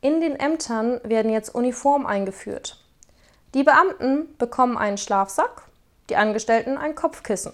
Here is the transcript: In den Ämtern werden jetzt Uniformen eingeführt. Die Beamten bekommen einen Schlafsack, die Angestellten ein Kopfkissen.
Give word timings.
In 0.00 0.20
den 0.20 0.36
Ämtern 0.36 1.00
werden 1.04 1.32
jetzt 1.32 1.54
Uniformen 1.54 2.06
eingeführt. 2.06 2.82
Die 3.54 3.62
Beamten 3.62 4.36
bekommen 4.38 4.76
einen 4.76 4.98
Schlafsack, 4.98 5.62
die 6.10 6.16
Angestellten 6.16 6.76
ein 6.76 6.94
Kopfkissen. 6.94 7.52